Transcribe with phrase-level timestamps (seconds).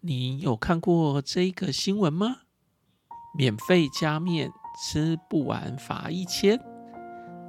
[0.00, 2.36] 你有看过这个新闻吗？
[3.36, 6.60] 免费加面吃不完罚一千，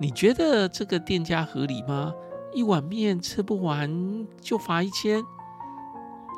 [0.02, 2.12] 你觉得这个店家合理吗？
[2.52, 5.24] 一碗面吃不完就罚一千，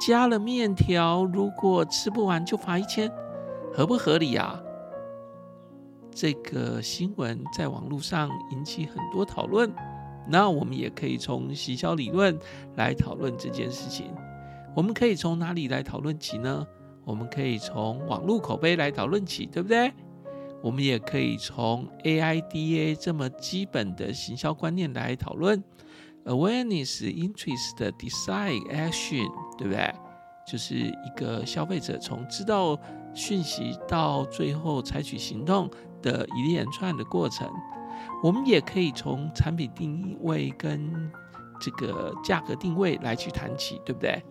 [0.05, 3.09] 加了面条如果吃不完就罚一千，
[3.73, 4.61] 合不合理啊？
[6.13, 9.73] 这个新闻在网络上引起很多讨论，
[10.27, 12.37] 那我们也可以从行销理论
[12.75, 14.13] 来讨论这件事情。
[14.75, 16.65] 我们可以从哪里来讨论起呢？
[17.03, 19.91] 我们可以从网络口碑来讨论起，对不对？
[20.61, 25.61] 我们也可以从 AIDA 这么基本的行销观念来讨论
[26.25, 29.93] ，Awareness, Interest, Decide, Action，对不对？
[30.47, 32.79] 就是一个消费者从知道
[33.13, 35.69] 讯息到最后采取行动
[36.01, 37.49] 的一连串的过程。
[38.23, 41.11] 我们也可以从产品定位跟
[41.59, 44.23] 这个价格定位来去谈起，对不对？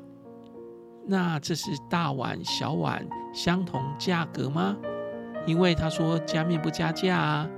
[1.06, 4.76] 那这是大碗小碗相同价格吗？
[5.46, 7.50] 因为他说加面不加价啊，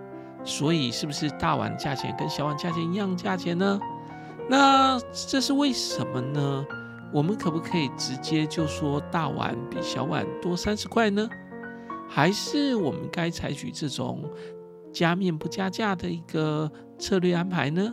[0.45, 3.79] 所以是不是大碗价钱跟小碗价钱一样价钱呢？
[4.49, 4.99] 那
[5.29, 6.65] 这是为什么呢？
[7.13, 11.29] 我们可不可以直接就说大碗比小碗多三十块呢？
[12.09, 14.23] 还是我们该采取这种
[14.93, 17.93] 加面不加价的一个策略安排呢？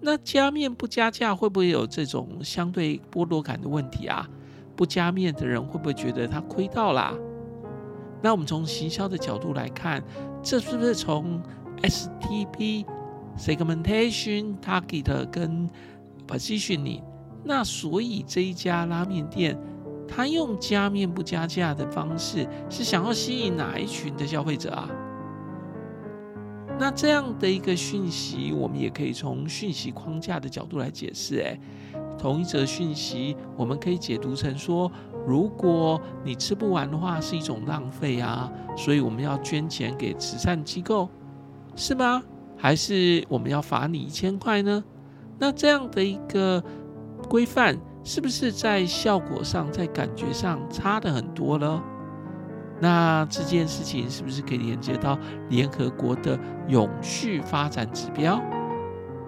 [0.00, 4.28] 那加面不加价会不会有这种相对剥夺感的问题啊？
[4.76, 7.14] 不加面的人会不会觉得他亏到啦？
[8.22, 10.02] 那我们从行销的角度来看，
[10.42, 11.42] 这是不是从
[11.82, 12.86] STP
[13.36, 15.68] segmentation target 跟
[16.26, 17.02] positioning？
[17.44, 19.58] 那所以这一家拉面店，
[20.08, 24.88] 他用加面不加价的方式，是想要吸引哪一群的消费者啊？
[26.78, 31.60] 那这样的一个讯息，我们也可以从讯息框架的角度来解释，诶。
[32.18, 34.90] 同一则讯息，我们可以解读成说：
[35.26, 41.08] 如果你吃不完的话，是一种浪费啊，所以我们要捐钱给慈善机构，
[41.76, 42.22] 是吗？
[42.56, 44.82] 还是我们要罚你一千块呢？
[45.38, 46.62] 那这样的一个
[47.28, 51.82] 规范，是不是在效果上、在感觉上差的很多了？
[52.80, 56.38] 那这件事情是不是可以连接到联合国的
[56.68, 58.40] 永续发展指标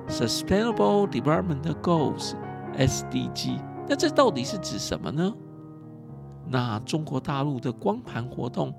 [0.08, 2.34] （Sustainable Development Goals）？
[2.76, 5.34] S D G，那这到底是指什么呢？
[6.48, 8.72] 那中国大陆的光盘活动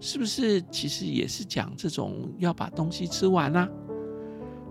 [0.00, 3.68] 是不是其实也是讲这种要把东西吃完啊？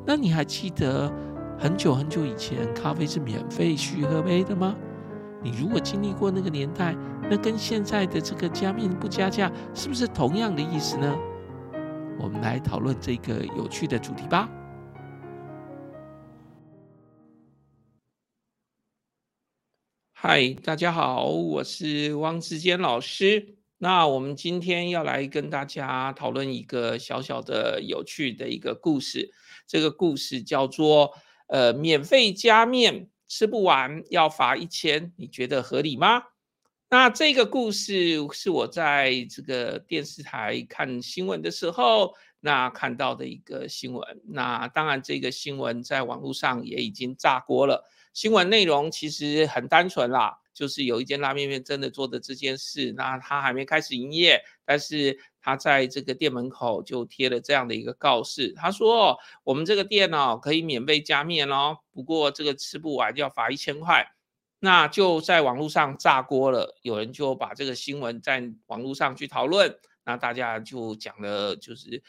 [0.05, 1.09] 那你还记得
[1.57, 4.75] 很久很久以前咖啡是免费续喝杯的吗？
[5.43, 6.95] 你如果经历过那个年代，
[7.29, 11.15] 那跟现在的这个加面不加价是不是同样的意思呢？
[12.19, 14.49] 我们来讨论这个有趣的主题吧。
[20.23, 23.55] 嗨，大家好，我是汪志坚老师。
[23.79, 29.33] 那我们今天要来跟大家讨论一个小小的有趣的一个故事。
[29.65, 31.11] 这个故事叫做
[31.49, 36.21] “呃，免费加面吃不完要罚一千”，你觉得合理吗？
[36.91, 44.21] 那这个故事是我在这个电视台看新闻的时候，那看到的一个新闻。
[44.27, 47.83] 那当然，这个新闻在网络上也已经炸锅了。
[48.13, 64.05] 新闻内容其实很单纯啦，就是有一间拉面面真的做的这件事，那他还没开始营业，但是他在这个店门口就贴了这样的一个告示，他说我们这个店哦可以免费加面哦，不过这个吃不完就要罚一千块，
[64.59, 69.73] 那就在网络上炸锅了，有人就把这个新闻在网络上去讨论，
[70.03, 72.03] 那大家就讲了，就是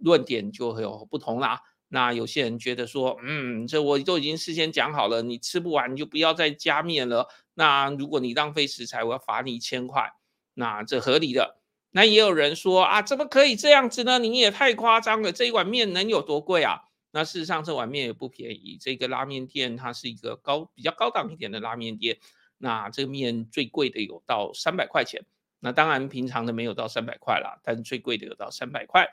[0.00, 1.62] 论点就有不同啦。
[1.88, 7.28] 那有些人觉得说，嗯，这我都已经事先讲好了，你吃不完你就不要再加面了。
[7.54, 10.12] 那如果你浪费食材，我要罚你一千块，
[10.54, 11.56] 那这合理的。
[11.90, 14.18] 那也有人说啊，怎么可以这样子呢？
[14.18, 16.82] 你也太夸张了，这一碗面能有多贵啊？
[17.10, 22.18] 那事实上这碗面也不便宜，这个拉面店它是一个高比较高档一点的拉面店，
[22.58, 25.24] 那这个面最贵的有到三百块钱。
[25.60, 29.08] 那当然平常的没有到三百块啦，但最贵的有到三百块。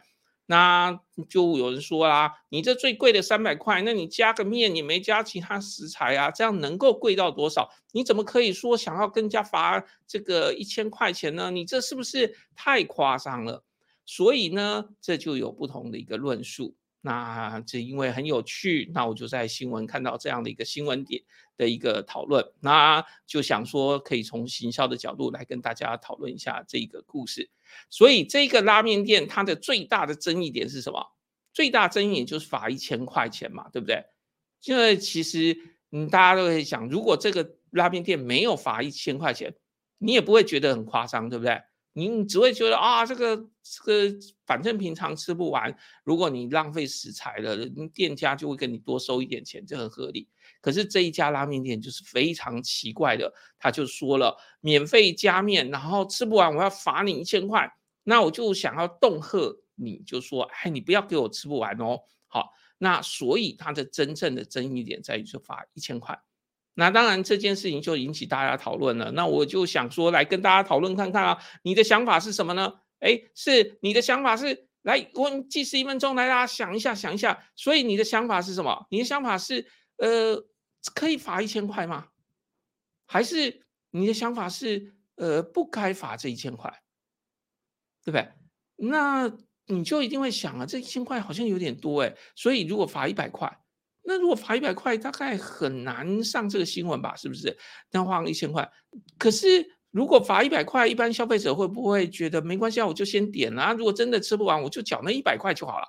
[0.47, 7.69] 那就有人说啦，你这最贵的三百块，那你加个面，你没加其他食材啊，这样能够贵到多少？
[7.91, 11.49] 你怎么可以说想要更加罚这个一千块钱呢？
[11.49, 13.63] 你这是不是太夸张了？
[14.05, 16.75] 所以呢，这就有不同的一个论述。
[17.05, 21.21] 那这因为很有趣，那我就在新闻看到这样的一个新闻点
[21.55, 27.47] 的一个讨论，那就想说可以从行销的角度来跟大家讨论一下这个故事。
[27.91, 31.13] 所以这个拉面店它的最大的争议点是什么？
[31.53, 34.03] 最大争议点就是罚一千块钱嘛，对不对？
[34.63, 35.55] 因为其实
[35.91, 39.53] 嗯，大家都会想，如果这个拉面店没有罚一千块钱，
[39.99, 41.61] 你也不会觉得很夸张，对不对？
[41.97, 47.55] 你只会觉得啊，这个这个反正平常吃不完，如果你浪费食材了，
[47.93, 50.27] 店家就会跟你多收一点钱，这很合理。
[50.59, 57.71] 可是这一家拉面店就是非常奇怪的，他就说了免费加面，然后吃不完我要罚你一千块。
[58.03, 61.97] 那我就想要恫吓你，就说哎，你不要给我吃不完哦。
[62.27, 66.19] 好，那所以他的真正的争议点在于就罚一千块。
[66.77, 69.09] 那当然，这件事情就引起大家讨论了。
[69.13, 72.81] 那我就想说，来跟大家讨论看看啊，你的想法是什么呢？
[72.99, 77.45] 哎，是你的想法是来，我计时一分钟，来大家想一下，想一下。
[77.55, 78.85] 所以你的想法是什么？
[78.89, 79.65] 你的想法是，
[79.97, 80.35] 呃，
[80.93, 82.07] 可以罚一千块吗？
[83.05, 86.69] 还是你的想法是，呃，不该罚这一千块，
[88.03, 88.27] 对不对？
[88.75, 89.31] 那
[89.67, 93.61] 你就一定会想啊，这一千块好像有点多哎，所以如果罚一百块。
[94.07, 97.15] 那如果罚一百块，大概很难上这个新闻吧？
[97.15, 97.57] 是不是？
[97.91, 98.71] 那花一千块。
[99.17, 102.85] 可是如果罚一百块，一般消费者会不会觉得没关系啊？
[102.85, 103.73] 我就先点啊。
[103.73, 105.87] 如果真的吃不完，我就缴那一百块就好了。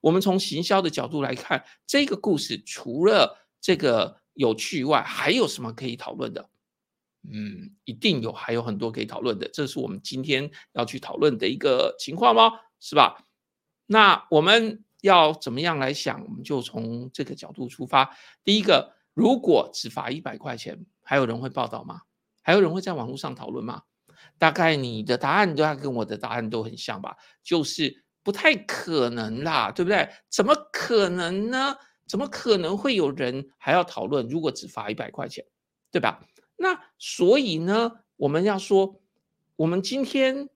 [0.00, 6.48] 我们从行销的角度来看，这个故事除了这个有趣外，还有什么可以讨论的？
[7.28, 9.50] 嗯，一定有，还有很多可以讨论的。
[9.52, 12.52] 这是我们今天要去讨论的一个情况吗？
[12.78, 13.24] 是吧？
[13.86, 14.84] 那我们。
[15.02, 16.22] 要怎么样来想？
[16.24, 18.16] 我们就从这个角度出发。
[18.44, 22.00] 第一个，如果只罚一百块钱，还有人会报道吗？
[22.42, 23.82] 还有人会在网络上讨论吗？
[24.38, 27.16] 大概你的答案都要跟我的答案都很像吧？
[27.42, 30.08] 就是不太可能啦，对不对？
[30.28, 31.76] 怎么可能呢？
[32.06, 34.26] 怎么可能会有人还要讨论？
[34.28, 35.44] 如果只罚一百块钱，
[35.90, 36.26] 对吧？
[36.56, 39.00] 那所以呢，我们要说，
[39.56, 40.48] 我们今天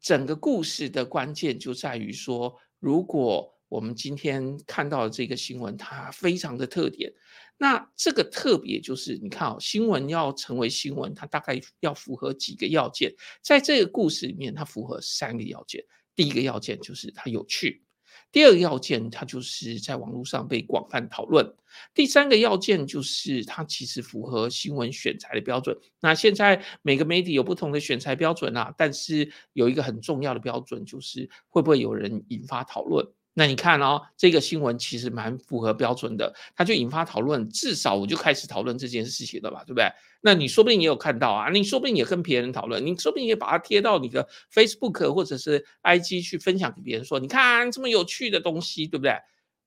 [0.00, 7.12] 整个故事的关键就在于说，如果我们今天看到的这个新闻，它非常的特点。
[7.60, 13.12] 那这个特别就是，你看哦，新闻要成为新闻，它大概要符合几个要件。
[13.42, 15.84] 在这个故事里面，它符合三个要件。
[16.14, 17.82] 第一个要件就是它有趣；
[18.30, 21.44] 第二个要件，它就是在网络上被广泛讨论；
[21.92, 25.76] 第三个要件就是它其实符合新闻选材的标准。
[26.00, 33.04] 那现在每个媒体有不同的选材标准啊，但是有一个很重要的标准，就是会不会有人引发讨论。
[33.38, 39.88] 那你看哦，这个新闻其实蛮符合标准的，它就引发讨论，至少我就开始讨论这件事情了吧，对不对？
[40.20, 49.14] 那你说不定也有看到啊，你说不定也跟别人讨论，你说不定也把它贴到你的 Facebook 或者是 IG 去分享给别人，说你看这么有趣的东西，对不对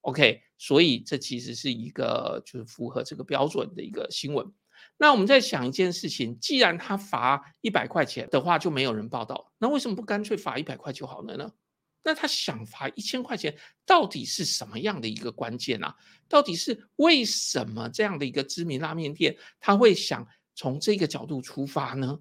[0.01, 4.45] ？OK，所以这其实是一个就是符合这个标准的一个新闻。
[4.97, 11.50] 那我们在想一件事情，既然他罚一百块钱的话，就没有人报道，那为什么不干脆罚一百块就好了呢？
[12.03, 13.56] 那他想罚一千块钱，
[13.86, 15.95] 到底是什么样的一个关键啊？
[16.27, 22.19] 到底是为什么这样的一个知名拉面店，他会想从这个角度出发呢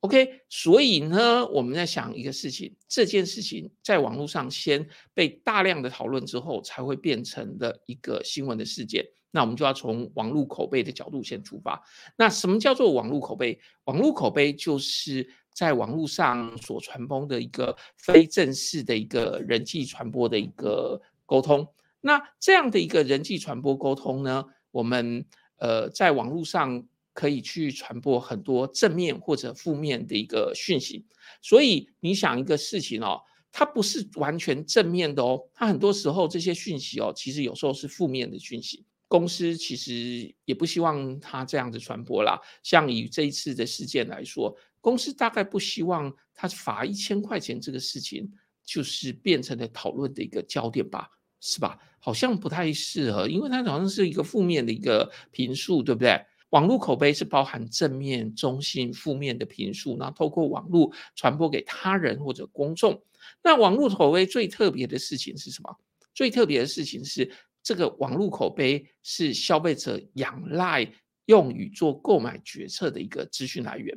[0.00, 9.06] ？OK，所以呢，我们在想一个事情，这件事情在网络上先被大量的讨论之后，才会变成的一个新闻的事件。
[9.30, 11.82] 那我们就要从网络口碑的角度先出发。
[12.16, 13.58] 那什么叫做网络口碑？
[13.84, 15.26] 网络口碑就是。
[15.54, 21.66] 在网络上所传播的一个非正式的一个人际传播的一个沟通，
[22.00, 25.24] 那这样的一个人际传播沟通呢，我们
[25.58, 26.82] 呃在网络上
[27.12, 31.04] 可以去传播很多正面或者负面的一个讯息。
[31.42, 33.20] 所以你想一个事情哦，
[33.52, 38.84] 它不是完全正面的哦，它很多时候这些讯息哦，其实有时候是负面的讯息。
[39.06, 42.40] 公司其实也不希望它这样子传播啦。
[42.62, 44.56] 像以这一次的事件来说。
[44.82, 48.30] 公司大概不希望他罚一千块钱这个事情，
[48.62, 51.08] 就是变成了讨论的一个焦点吧，
[51.40, 51.78] 是吧？
[52.00, 56.20] 好像不太适合，因为它好像是一个负面的一个评述，对不对？
[56.50, 63.00] 网络口碑是包含正面、中性、负面的评述，然后透过网络传播给他人或者公众。
[63.42, 65.74] 那网络口碑最特别的事情是什么？
[66.12, 70.92] 最特别的事情是，这个网络口碑是消费者仰赖
[71.26, 73.96] 用于做购买决策的一个资讯来源。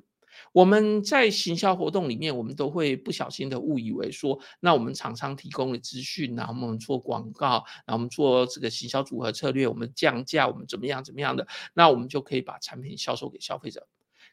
[0.51, 13.87] 我们在行销活动里面，我们都会不小心的误以为说，那我们厂商提供的资讯，然后我们做广告，然后我们做这个行销组合策略，我们降价，我们怎么样怎么样的，那我们就可以把产品销售给消费者。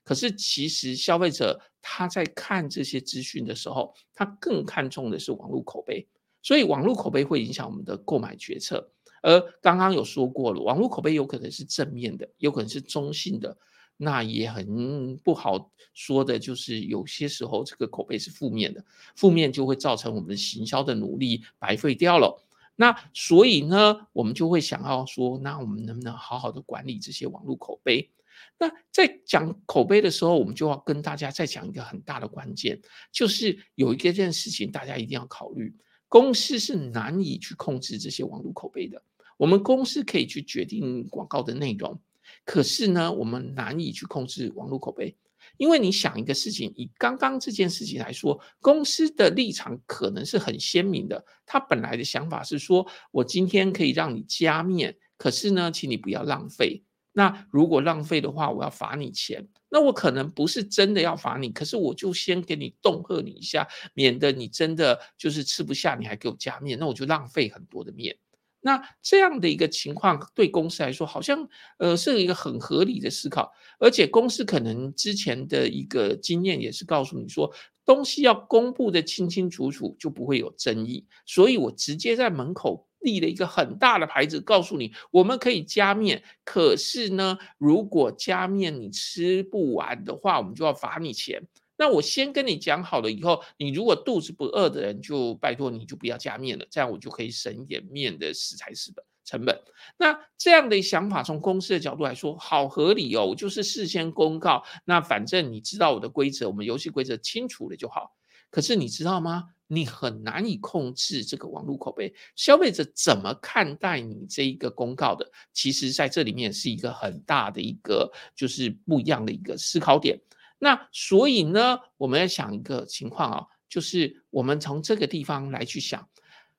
[0.04, 6.08] 可是其实消费者他在看这些资讯的时候，他更看重的是网络口碑，
[6.42, 8.90] 所以网络口碑会影响我们的购买决策。
[9.22, 13.56] 而刚刚有说过了，网络口碑有可能是正面的，有可能是中性的。
[14.02, 22.44] 那也很不好说的，就是有些时候这个口碑是负面的，负面就会造成我们行销的努力白费掉了。
[22.74, 28.10] 那所以呢，我们就会想要说，那我们能不能好好的管理这些网络口碑？
[28.58, 32.80] 那在讲口碑的时候，我们就要跟大家再讲一个很大的关键，
[33.12, 35.72] 就是有一个件事情大家一定要考虑：
[36.08, 39.00] 公司是难以去控制这些网络口碑的。
[39.36, 42.00] 我们公司可以去决定广告的内容，
[42.44, 45.16] 可是呢，我们难以去控制网络口碑。
[45.56, 51.24] 因为你想一个事情，以刚刚这件事情来说，公司的立场可能是很鲜明的。
[51.44, 56.84] 他本来的想法是说，我今天可以让你加面，可是呢，请你不要浪费。
[57.12, 59.46] 那如果浪费的话，我要罚你钱。
[59.68, 68.16] 那我可能不是真的要罚你，可是我就先给你恫吓你一下，免得你真的就是吃不下，你还给我加面，那我就浪费很多的面。
[68.64, 77.52] 那这样的一个情况对公司来说，好像呃是一个很合理的思考，而且公司可能之前的一个经验也是告诉你说，
[77.84, 81.04] 东西要公布的清清楚楚，就不会有争议。
[81.26, 91.42] 所以我直接在门口立了一个很大的牌子，告诉你我们可以加面，可是呢，如果加面你吃不完的话，我们就要罚你钱。
[91.82, 99.60] 那我先跟你讲好了，以后你如果肚子不饿的人，就拜托你就不要加面了，这样我就可以省一点面的食材成本成本。
[99.98, 108.14] 那这样的想法从公司的角度来说，好合理哦，我就是事先公告，那反正你知道我的规则，我们游戏规则清楚了就好。
[108.48, 109.48] 可是你知道吗？
[109.66, 115.28] 你很难以控制这个网络口碑，消费者怎么看待你这一个公告的？
[115.52, 120.16] 其实在这里面是一个很大的一个就是不一样的一个思考点。
[120.64, 126.08] 那所以呢，我们要想一个情况啊，就是我们从这个地方来去想，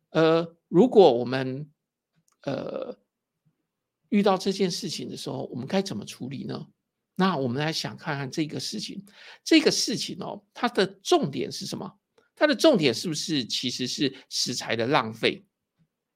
[0.10, 1.72] 呃，如果我们
[2.42, 3.00] 呃
[4.10, 6.68] 遇到这件事情的时候，我们该怎么处理呢？
[7.16, 9.06] 那我们来想看看这个事情，
[9.42, 11.98] 这个事情哦，它的重点是什么？
[12.36, 15.46] 它的重点是不是其实是食材的浪费？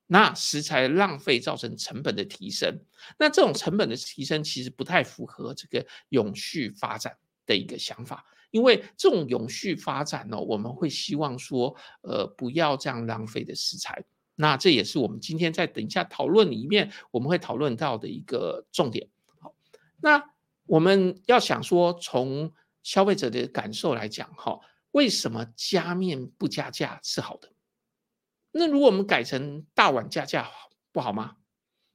[0.08, 2.82] 那食材浪费造成成本的提升，
[3.18, 7.18] 那这种成本的提升其实不太符合这个永续发展。
[7.48, 14.06] 的一个想法，因为这种永续发展呢，我们会希望说，呃，不要这样浪费的食材。
[14.36, 19.10] 那这也是我们今天在等一下讨论里面我们会讨论到的一个重点。
[19.40, 19.56] 好，
[20.00, 20.24] 那
[20.68, 24.60] 我们要想说，从消费者的感受来讲，哈，
[24.92, 27.52] 为什么加面不加价是好的？
[28.52, 30.50] 那如果我们改成大碗加价
[30.92, 31.38] 不好吗？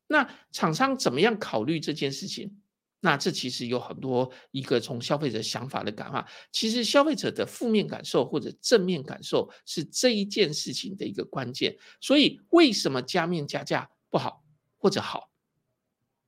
[0.07, 2.62] 那厂商怎么样考虑这件事情？
[3.05, 11.77] 那这其实有很多一个从消费者想法的感化，其实消费者的负面感受或者正面感受是这一件事情的一个关键。
[12.01, 14.45] 所以为什么加面加价不好
[14.79, 15.33] 或者好？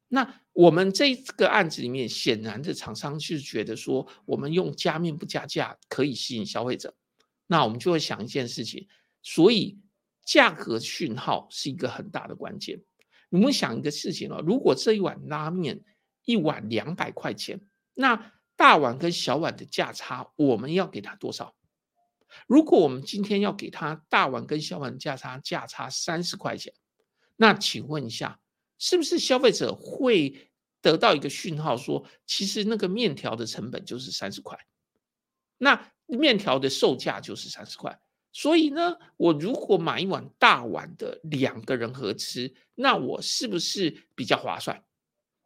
[0.09, 6.93] 那我们这个案子里面，显然的厂商是觉得说，我们用加面不加价可以吸引消费者。
[7.47, 8.89] 那我们就会想一件事情，
[9.23, 9.79] 所以
[10.25, 12.83] 价格讯号是一个很大的关键。
[13.31, 15.81] 我们想一个事情哦，如果这一碗拉面。
[16.25, 17.61] 一碗两百块钱，
[17.95, 21.55] 那大碗跟小碗的价差，我们要给他多少？
[22.47, 26.73] 如果我们今天要给他大碗跟小碗价差价差三十块钱，
[27.37, 28.41] 那请问一下，
[28.79, 30.51] 是不是消费者会
[30.81, 34.59] 得到一个讯号，说其实那个面条的成本就是三十块，
[35.59, 38.01] 那面条的售价就是三十块，
[38.33, 44.85] 所以呢，我如果买一碗大碗的两个人合吃，那我是不是比较划算？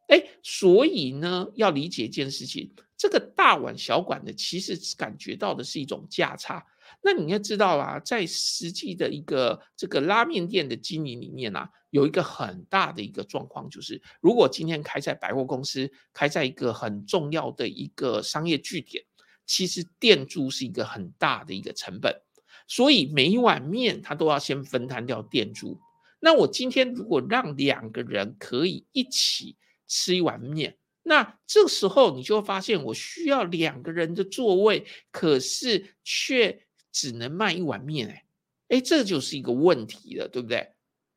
[0.09, 6.65] 哎，所以呢，要理解一件事情，这个大碗小碗的，其实感觉到的是一种价差。
[7.03, 19.05] 那你要知道啊，在实际的一个这个拉面店的经营里面啊，有一个很大的一个状况，就是如果今天开在百货公司，开在一个很重要的一个商业据点，
[19.45, 22.19] 其实店租是一个很大的一个成本，
[22.67, 25.79] 所以每一碗面它都要先分摊掉店租。
[26.19, 29.55] 那我今天如果让两个人可以一起。
[29.89, 38.25] 吃一碗面，那这时候你就会发现，我需要两个人的座位，可是却只能卖一碗面，哎，
[38.69, 40.71] 哎，这就是一个问题了，对不对？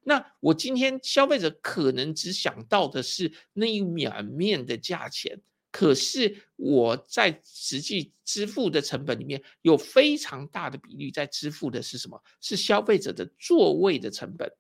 [0.05, 12.21] 那我今天消费者可能只想到的是那一碗面的价钱，可是我在实际支付的成本里面，有非常大的比例在支付的是什么？
[12.41, 14.50] 是消费者的座位的成本。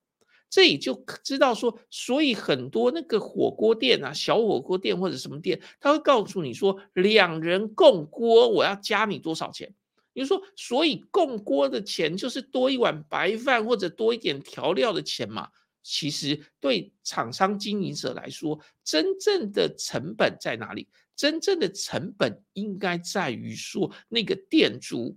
[0.52, 0.94] 这也就
[1.24, 9.74] 知道说，所以很多那个火锅店啊，小火锅店或者什么店，他会告诉你说，两人共锅，我要加你多少钱？
[10.12, 15.48] 你说，所以共锅的钱就是多一碗白饭或者多一点调料的钱嘛？
[15.82, 20.86] 其实对厂商经营者来说，真正的成本在哪里？
[21.16, 25.16] 真正的成本应该在于说那个店主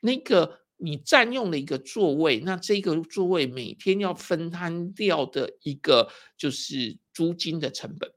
[0.00, 0.61] 那个。
[0.82, 8.10] 你占用了一个座位，那这个座位每天要分摊掉的一个就是租金的成本，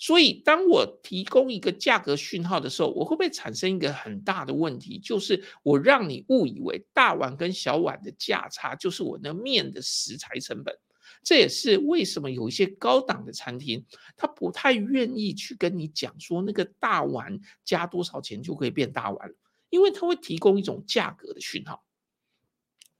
[0.00, 4.98] 所以，当我提供一个价格讯号的时候，我会不会产生一个很大的问题？
[4.98, 10.76] 就是我让你误以为大碗跟小碗的价差就是我那面的食材成本。
[11.24, 13.84] 这也是为什么有一些高档的餐厅，
[14.16, 19.34] 他不太愿意去跟你讲说那个大碗加多少钱就可以变大碗，
[19.70, 21.82] 因为他会提供一种价格的讯号。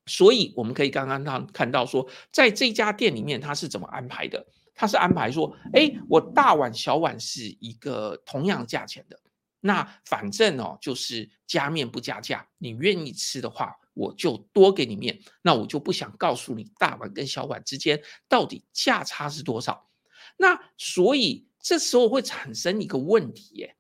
[0.08, 4.44] 所以我们可以刚刚看看到说，在这家店里面他是怎么安排的？
[4.74, 9.20] 他是安排说，哎，我大碗小碗是一个同样价钱的，
[9.60, 13.76] 那反正哦就是加面不加价，你愿意吃的话。
[13.98, 19.88] 我就多给你面，那我就不想告诉你大碗跟小碗之间到底价差是多少。
[20.36, 23.74] 那所以这时候会产生一个问题，耶，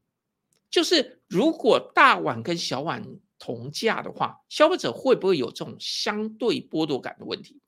[0.68, 3.00] 就是如果大碗跟小碗
[3.38, 7.60] 同价的话，消费者会不会有这种相对剥夺感的问题？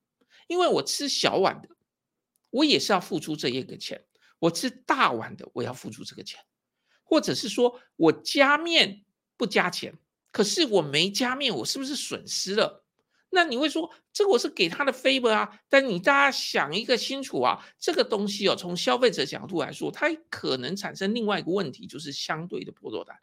[0.49, 1.69] 因为我吃小碗的，
[2.51, 3.99] 我也是要付出这一个钱；
[4.39, 6.41] 我吃大碗的，我要付出这个钱，
[7.05, 9.05] 或者是说我加面
[9.37, 9.95] 不加钱。
[10.33, 12.85] 可是我没加面，我是不是损失了？
[13.31, 15.61] 那你会说这个我是给他的 favor 啊？
[15.69, 23.17] 但你大家想一个清楚啊，这个东西哦，从消费者角度来说，它可能产生另外一个问题，就是相对的剥夺感。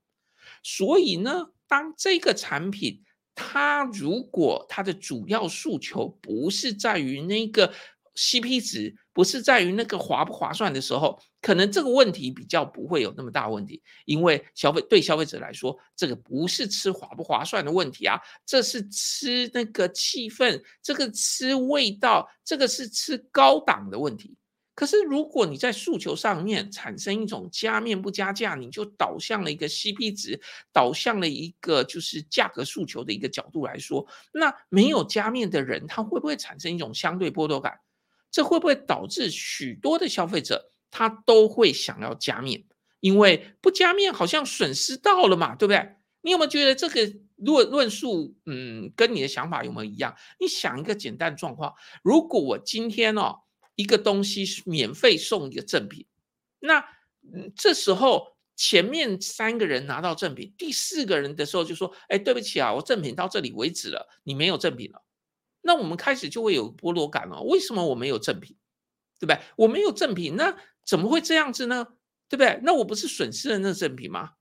[0.64, 3.04] 所以呢，当这个产品
[3.36, 7.74] 它如果它的主要诉求不是在于那个。
[8.20, 24.36] CP 值不是在于那个划不划算的时候，可能这个问题比较不会有那么大问题，因为消费对消费者来说，这个不是吃划不划算的问题啊，这是吃那个气氛，这个吃味道，这个是吃高档的问题。
[24.78, 30.40] 可是如果你在诉求上面产生一种加面不加价，你就导向了一个 CP 值，
[30.72, 37.80] 导向了一个就是价格诉求的一个角度来说，那没有加面的人，他会不会产生一种相对剥夺感？
[38.30, 42.64] 这会不会导致许多的消费者他都会想要加面？
[43.00, 45.96] 因为不加面好像损失到了嘛，对不对？
[46.22, 50.16] 你有没有觉得这个论论述，嗯，跟你的想法有没有一样？
[50.40, 51.74] 你想一个简单状况：
[52.04, 53.40] 如果我今天哦
[53.78, 56.06] 一个东西免费送一个赠品，
[56.60, 56.84] 那
[57.56, 65.04] 这时候前面三个人拿到赠品，第四个人的时候就说：“哎，对不起啊，我赠品到这里为止了，你没有赠品了。”
[65.62, 67.42] 那我们开始就会有剥夺感了。
[67.44, 68.58] 为什么我没有赠品，
[69.20, 69.40] 对不对？
[69.56, 71.86] 我没有赠品，那怎么会这样子呢？
[72.28, 72.60] 对不对？
[72.64, 74.32] 那我不是损失了那赠品吗？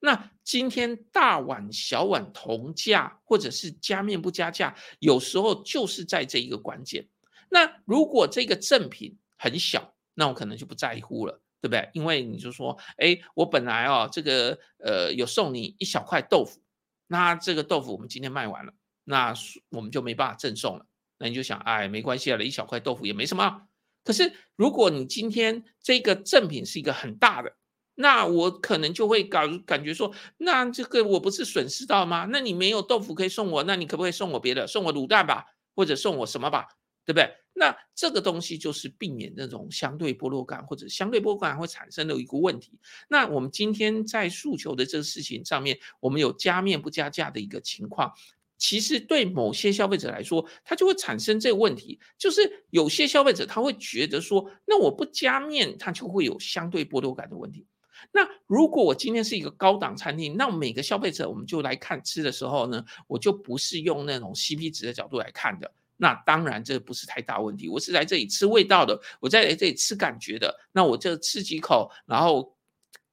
[0.00, 7.08] 那今天大碗小碗同价，或者是加面不加价，有时候就是在这一个关键。
[7.54, 11.88] 那如果这个赠品很小，那我可能就不在乎了，对不对？
[11.92, 16.60] 因为你就说，哎，我本来哦，这个呃有送你一小块豆腐，
[17.06, 18.72] 那这个豆腐我们今天卖完了。
[19.04, 19.32] 那
[19.70, 20.84] 我们就没办法赠送了。
[21.16, 23.68] 那你就想，哎，没关系啊，一小块豆腐也没什么。
[24.02, 27.54] 可是如果你今天这个赠品是一个很大的，
[27.94, 32.26] 那我可能就会感感觉说，那这个我不是损失到吗？
[32.32, 34.66] 那你没有豆腐可以送我，那你可不可以送我别的？
[34.66, 35.44] 送我卤蛋吧，
[35.76, 36.66] 或者送我什么吧，
[37.04, 37.36] 对不对？
[37.54, 42.78] 那这个东西就是避免那种相对剥落感或者相对剥落感会产生的一个问题。
[43.08, 48.12] 那我们今天在诉求的这个事情上面，我们有加面不加价的一个情况。
[48.56, 57.66] 其实对某些消费者来说，他就会产生这个问题，就是有些消费者他会觉得说，那我不加面，他就会有相对剥夺感的问题。
[58.12, 65.72] 那如果我今天是一个高档餐厅，那每个消费者我们就来看吃的时候呢，我就不是用那种 CP 值的角度来看的。
[65.96, 72.54] 那当然这不是太大问题，我是来这里吃味道的，我在这里吃感觉的，那我就吃几口，然后。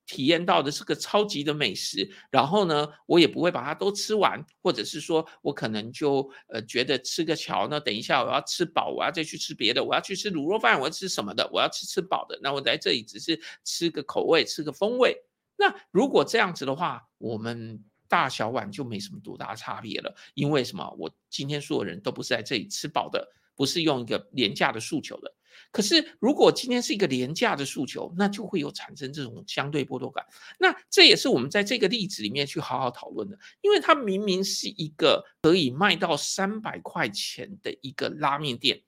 [0.07, 15.15] 体验到的是个超级的美食，然后呢，我也不会把它都吃完，或者是说我可能就呃觉得吃个桥呢，等一下我要吃饱，我要再去吃别的，我要去吃卤肉饭，我要吃什么的，我要吃吃饱的，那我在这里只是吃个口味，吃个风味。
[15.55, 20.93] 那如果这样子的话，我们大小碗就没什么多大差别了，因为什么？
[20.99, 25.33] 我今天所有人都不是在这里吃饱的，不是用一个廉价的诉求的。
[25.71, 30.25] 可是，如果今天是一个廉价的诉求，那就会有产生这种相对剥夺感。
[30.59, 38.81] 那这也是我们在这个例子里面去好好讨论的，因为它明明是一个可以卖到三百块钱的一个拉面店，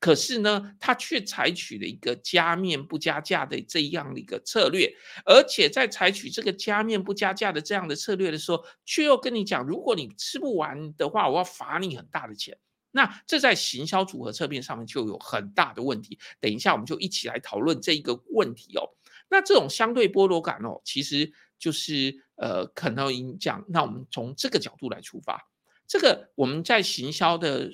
[0.00, 4.90] 可是呢，他却采取了一个加面不加价的这样的一个策略，
[5.26, 12.58] 而且在采取这个加面不加价的这样的策略的时候，却又跟你讲，如果你吃不完的话，我要罚你很大的钱。
[12.92, 16.18] 那这在行销组合侧面上面就有很大的问题。
[16.40, 18.88] 等一下，我们就一起来讨论这一个问题哦。
[19.28, 23.64] 那这种相对剥夺感哦，其实就是呃，可能影响。
[23.68, 25.40] 那我们从这个角度来出发，
[25.90, 27.68] 这个我们在行销的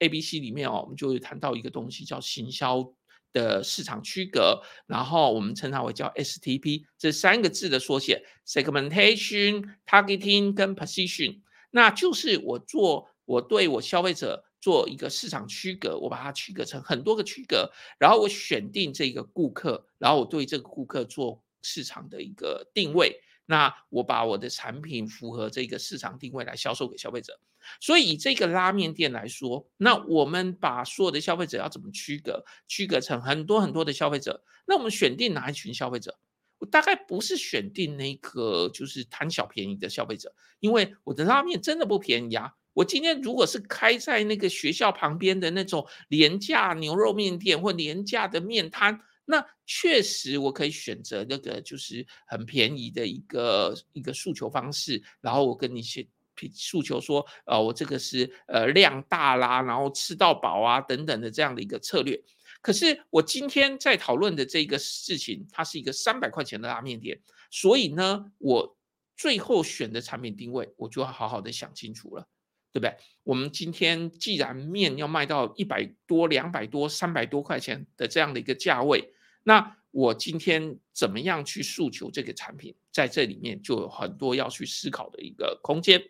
[0.00, 2.92] A B C 里面哦，我们就会谈到一个东西叫行销
[3.32, 11.40] 的市场区隔，然后我们称它为叫 STP 这三个字的缩写：segmentation、targeting 跟 position。
[11.70, 23.18] 那就是我做我对我消费者做一个市场区隔，我把它区隔成很多个区隔，然后我选定这个顾客，然后我对这个顾客做市场的一个定位。
[23.46, 27.40] 那我把我的产品符合这个市场定位来销售给消费者，
[27.80, 32.44] 所以以这个拉面店来说，那我们把所有的消费者要怎么区隔？
[32.68, 34.42] 区隔成很多很多的消费者。
[34.66, 36.18] 那我们选定哪一群消费者？
[36.58, 42.52] 我大概不是选定那个就是贪小便宜的消费者，因为我的拉面真的不便宜啊。
[42.72, 49.00] 我今天如果是开在那个学校旁边的那种廉价牛肉面店或廉价的面摊。
[49.24, 56.08] 那确实，我可以选择那个就是很便宜的一个一个诉求方式，然后我跟你去
[56.54, 62.22] 诉求说，呃，我这个是呃量大啦，然后吃到饱啊等等的这样的一个策略。
[62.60, 68.76] 可是我今天在讨论的这个事情，它是一个三百块钱的拉面店，所以呢，我
[69.16, 72.26] 最后选的产品定位，我就要好好的想清楚了，
[72.72, 72.96] 对不对？
[73.24, 79.12] 我们今天既然面要卖到一百多、两百多、三百多块钱的这样的一个价位。
[79.42, 86.00] 那我今天怎么样去诉求这个产品，在这里面就有很多要去思考的一个空间。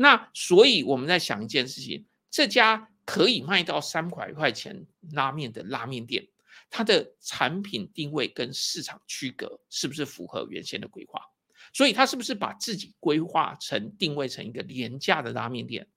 [0.00, 6.28] 那所以我们在想一件事情：这家可以卖到三百块钱拉面的拉面店，
[6.70, 11.20] 它的产品定位跟市场区隔是不是符合原先的规划？
[11.72, 15.88] 所以它是不是把自己规划成定位成一个廉价的拉面店？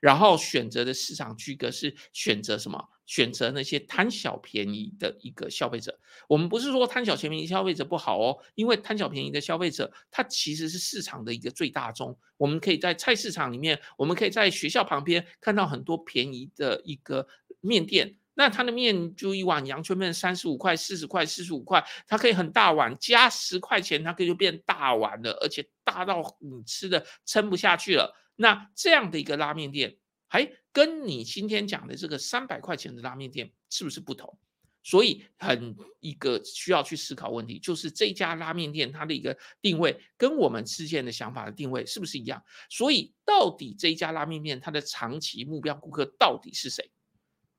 [0.00, 2.88] 然后选择的市场区隔是选择什么？
[3.08, 5.98] 选择那些贪小便宜的一个消费者。
[6.28, 12.16] 我们不是说贪小便宜消费者不好哦，因为贪小便宜的消费者，他其实是市场的一个最大宗。
[12.36, 17.26] 我们可以在菜市场里面，我们可以在学校旁边看到很多便宜的一个
[17.60, 18.14] 面店。
[18.34, 28.14] 那它的面就一碗阳春面三十五块、四十块、四十五块，它可以很大碗，加十块钱，它可以就变大碗了，而且大到你吃的撑不下去了。
[28.36, 29.96] 那这样的一个拉面店，
[30.28, 34.38] 还跟你今天讲的这个三百块钱的拉面店是不是不同？
[34.84, 42.42] 所以很一个需要去思考问题，就是这家拉面店它的一个定位跟我们之前的想法的定位是不是一样？
[42.70, 46.90] 所以到底这一家拉面店它的长期目标顾客到底是谁？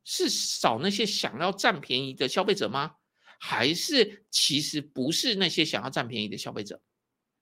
[0.05, 0.27] 是
[0.59, 2.95] 找那些想要占便宜的消费者吗？
[3.37, 6.81] 还是其实不是那些想要占便宜的消费者？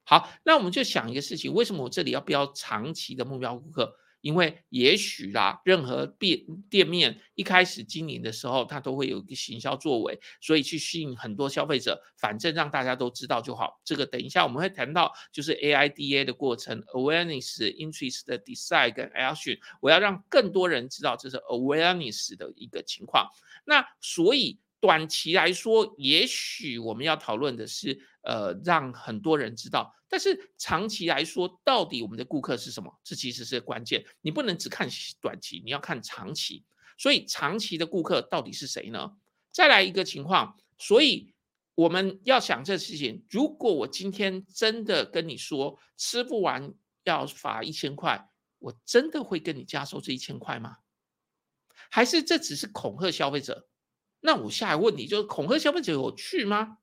[0.03, 3.97] 好，那我们就想一个事情，为什么我这里要标长期的目标顾客？
[4.27, 6.37] 因为也许啦，任何店
[6.69, 13.79] 店面一开始经营的时候，它都会有一个行销作为，所以去吸引很多消费者，反正让大家都知道就好。
[13.85, 23.29] 这个等一下我们会谈到，就是 AIDA 的过程，Awareness、Interest、Decide 跟 Action，我要让更多人知道这是 Awareness 的一个情况。
[23.63, 24.59] 那所以。
[24.79, 29.93] 短期来说，也许我们要讨论的是，呃，让很多人知道。
[30.07, 32.99] 但是长期来说，到底我们的顾客是什么？
[33.03, 34.05] 这其实是关键。
[34.21, 34.87] 你不能只看
[35.19, 36.63] 短期，你要看长期。
[36.97, 39.11] 所以长期的顾客到底是谁呢？
[39.51, 41.33] 再来一个情况，所以
[41.75, 43.25] 我们要想这事情。
[43.29, 50.77] 如果我今天真的跟你说吃不完要罚一千块，我真的会跟你加收这一千块吗？
[51.89, 53.67] 还是这只是恐吓消费者？
[54.19, 56.77] 那我下一个问题就是恐吓消费者有趣吗？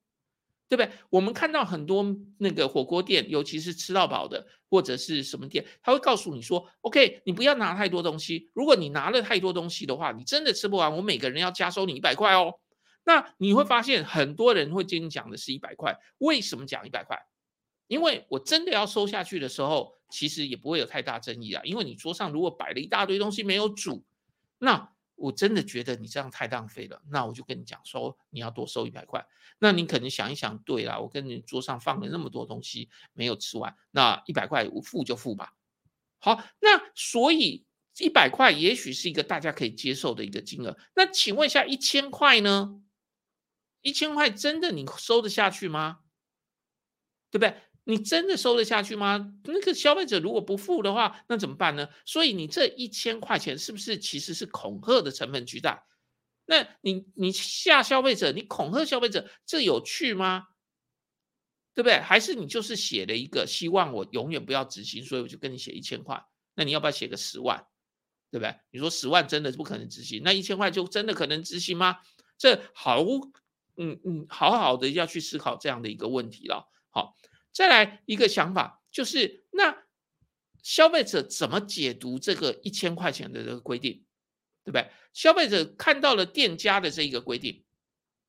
[0.66, 0.90] 对不对？
[1.10, 8.50] 我们看到很多那个火锅店，尤其是吃到饱的或者是什么店，他会告诉你说：“OK，你不要拿太多东西。
[8.54, 12.54] 如果你拿了太多东西的话，你真的吃不完，我每个人要加收你一百块哦。”
[13.04, 15.94] 那你会发现很多人会跟你讲的是一百块。
[16.18, 17.26] 为什么讲一百块？
[17.86, 21.62] 因为我真的要收下去的时候，其实也不会有太大争议啊。
[21.64, 24.02] 因为你桌上如果摆了一大堆东西没有煮，
[24.58, 24.93] 那。
[25.16, 29.26] 我真的觉得你这样太浪费了，那我就跟你讲说，你要多收一百块。
[29.58, 35.54] 那你可能想一想，对啦，我跟你桌上放了那么多东西没有吃完，那一百块我付就付吧。
[36.18, 37.64] 好，那所以
[37.98, 40.76] 一百块也许是一个大家可以接受的一个金额。
[40.96, 42.80] 那请问一下，一千块呢？
[43.82, 46.00] 一千块真的你收得下去吗？
[47.30, 47.60] 对不对？
[47.86, 49.34] 你真的收得下去吗？
[49.44, 51.86] 那个消费者如果不付的话，那怎么办呢？
[52.06, 55.84] 所以你这一千块钱是不是其实是恐吓的成分巨大？
[56.46, 60.46] 那你你吓消费者，你恐吓消费者，这有趣吗？
[61.74, 61.98] 对不对？
[61.98, 66.24] 还是你就是写了一个希望我永远不要执行，所以我就跟你写一千块？
[66.54, 67.66] 那你要不要写个十万？
[68.30, 68.54] 对不对？
[68.70, 71.98] 你说十万真的是不可能执行，那一千块就真的可能执行吗？
[72.38, 73.04] 这好，
[73.76, 76.66] 嗯嗯，好好的要去思考这样的一个问题了。
[76.88, 77.14] 好。
[77.54, 79.84] 再来一个想法，就是那
[80.62, 84.04] 消费者怎么解读这个一千块钱的这个规定，
[84.64, 84.90] 对不对？
[85.12, 87.64] 消费者看到了店家的这一个规定，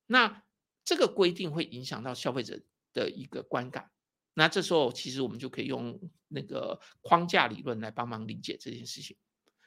[0.05, 0.43] 那
[0.83, 2.61] 这个规定会影响到消费者
[2.93, 3.89] 的一个观感。
[4.35, 9.17] 那这时候其实我们就可以用那个框架理论来帮忙理解这件事情。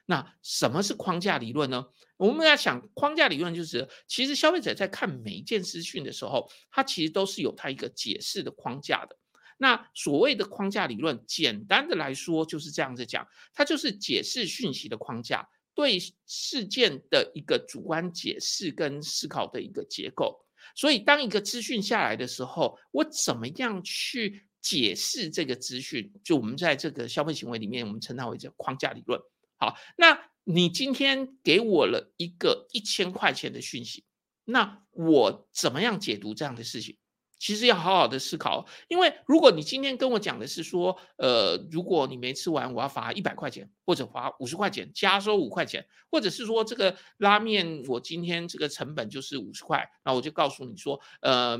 [0.06, 1.88] 那什么是框架理论呢？
[2.16, 9.18] 我们要想框架理论就是，其实消费者在看每一件资讯的时候，它其实都是有它一个解释的框架的。
[9.58, 20.38] 那所谓的框架理论，简单的来说就是这样子讲，它就是解释讯息的框架，对事件的一个主观解释跟思考的一个结构。
[20.74, 26.12] 所以，当一个资讯下来的时候，我怎么样去解释这个资讯？
[26.22, 29.20] 就我们在这个消费行为里面，我们称它为叫框架理论。
[29.56, 34.04] 好，那你今天给我了一个一千块钱的讯息，
[34.44, 36.96] 那我怎么样解读这样的事情？
[37.38, 51.58] 其实要好好的思考，因为如果你今天跟我讲的是说，呃，如果你没吃完，我要罚一百块钱，或者罚五十块钱，加收五块钱，或者是说这个拉面我今天这个成本就是五十块，那我就告诉你说，呃，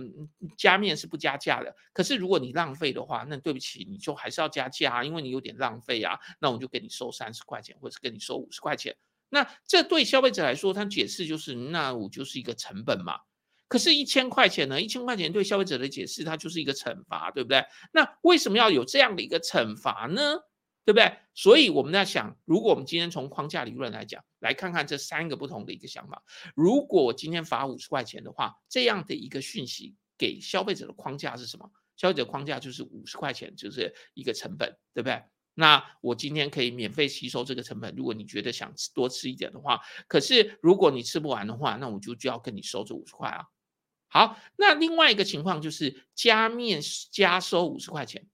[0.57, 1.75] 加面是不加价的。
[1.93, 8.97] 可是如果你浪费的话，那对不起，你就还是要加价，因为你有点浪费啊，那我就给你收三十块钱，或者是给你收五十块钱。
[9.31, 13.21] 那这对消费者来说，他解释就是，那我就是一个成本嘛。
[13.69, 14.81] 可是，一千块钱呢？
[14.81, 17.63] 一千块钱对消费者的解释，它就是一个惩罚，对不对？
[17.93, 20.37] 那为什么要有这样的一个惩罚呢？
[20.85, 21.13] 对不对？
[21.35, 26.23] 所以我们在想，如果我们今天从框架理论来讲，来看看这三个不同的一个想法。
[26.55, 31.71] 如果我今天罚五十块钱的话，这样的一个讯息给消费者的框架是什么？
[31.99, 35.23] 消费者框架就是五十块钱就是一个成本，对不对？
[35.53, 37.95] 那我今天可以免费吸收这个成本。
[37.95, 43.45] 如果你觉得想吃多吃一点的话，可是如果你吃不完的话，那我就就要跟你收这五十块啊。
[44.09, 46.81] 好，那另外一个情况就是加面
[47.13, 48.27] 加收五十块钱。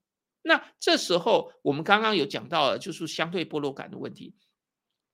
[0.42, 4.34] 那这时候我们刚刚有讲到了，就是相对剥落感的问题。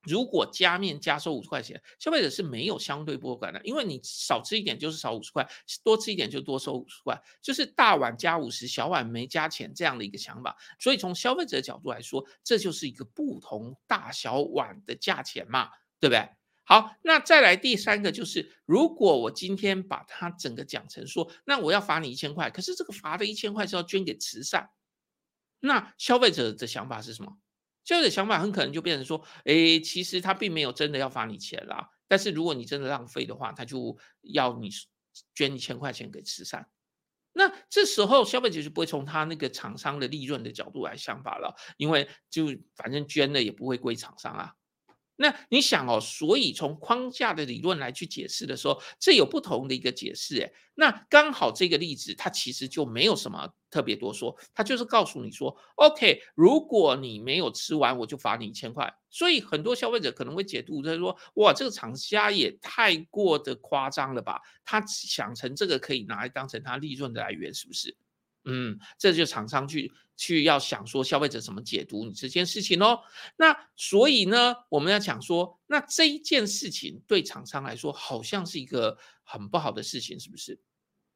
[0.02, 5.46] 如果加面加收五十块钱，消费者是没有相对剥落感的，因为你少吃一点就是少五十块，
[5.84, 10.56] 多吃一点就多收五十块，就是大碗加五十，小碗没加钱这样的一个想法。
[10.78, 15.68] 所以从消费者角度来说，这就是一个不同大小碗的价钱嘛，
[16.00, 16.26] 对不对？
[16.70, 24.70] 好，那再来第三个就是，如果我今天把它整个讲成说，那我要罚你一千块，可是这个罚的一千块是要捐给慈善，
[25.59, 27.38] 那消费者的想法是什么？
[27.83, 34.70] 消费者想法很可能就变成说，诶，其实他并没有真的要罚你钱啦，但是如果你真的浪费的话，他就要你
[35.35, 36.68] 捐一千块钱给慈善。
[37.33, 44.54] 那这时候消费者就不会从他那个厂商的利润的角度来想法了，因为就反正捐了也不会归厂商啊。
[45.22, 58.90] 那你想哦，所以从框架的理论来去解释的时候，这有不同的一个解释，诶，那刚好这个例子它其实就没有什么特别多说，它就是告诉你说，OK，如果你没有吃完，我就罚你一千块。
[59.11, 64.40] 所以很多消费者可能会解读，他说，哇，这个厂家也太过的夸张了吧？
[64.64, 67.94] 他想成这个可以拿来当成他利润的来源，是不是？
[68.46, 73.00] 嗯，这就厂商去去要想说消费者怎么解读你这件事情哦。
[73.38, 80.61] 那所以呢，我们要讲说，那这一件事情对厂商来说好像是一个很不好的事情，是不是？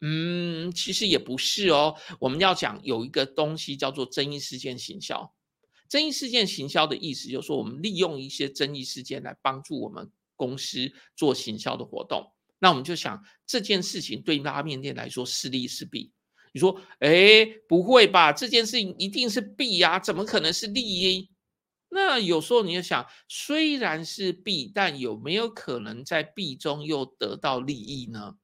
[0.00, 1.94] 嗯，其实也不是哦。
[2.18, 5.34] 我们要讲有一个东西叫做争议事件行销。
[5.86, 12.26] 争议事件行销的意思就是说，我们利用一些争议事件来帮助我们公司做行销的活动。
[12.58, 16.10] 那我们就想这件事情对拉面店来说是利是弊？
[16.54, 18.32] 你说，哎，不会吧？
[18.32, 21.28] 这件事情一定是弊呀，怎么可能是利？
[21.88, 28.36] 那有时候你就想，虽然是弊，但有没有可能在弊中又得到利益呢？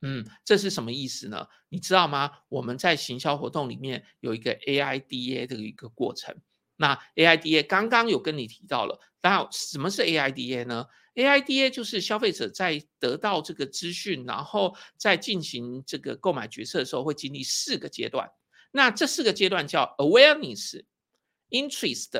[0.00, 1.46] 嗯，这是什么意思呢？
[1.68, 2.30] 你知道吗？
[2.48, 6.34] 我们在行销活动里面有一个 AIDA 的一个过程。
[6.76, 18.28] 那 AIDA 刚刚有跟你提到了，那什么是 AIDA 呢？AIDA 就是消费者在得到这个资讯，然后在进行这个购买决策的时候，会经历四个阶段。
[18.72, 20.84] 那这四个阶段叫 awareness、
[21.50, 22.10] interest、